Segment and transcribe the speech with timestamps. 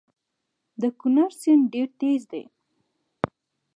[0.81, 2.43] د کونړ سیند ډیر تېز دی